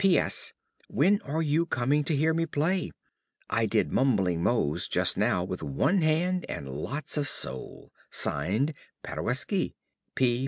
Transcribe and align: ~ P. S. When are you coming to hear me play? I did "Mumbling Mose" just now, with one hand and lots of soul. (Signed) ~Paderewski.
~ 0.01 0.01
P. 0.01 0.17
S. 0.17 0.51
When 0.87 1.21
are 1.21 1.43
you 1.43 1.67
coming 1.67 2.03
to 2.05 2.15
hear 2.15 2.33
me 2.33 2.47
play? 2.47 2.89
I 3.51 3.67
did 3.67 3.91
"Mumbling 3.91 4.41
Mose" 4.41 4.87
just 4.87 5.15
now, 5.15 5.43
with 5.43 5.61
one 5.61 6.01
hand 6.01 6.43
and 6.49 6.67
lots 6.67 7.17
of 7.17 7.27
soul. 7.27 7.91
(Signed) 8.09 8.73
~Paderewski. 9.03 9.75